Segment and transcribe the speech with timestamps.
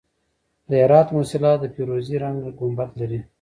[0.69, 3.19] د هرات موسیلا د فیروزي رنګ ګنبد لري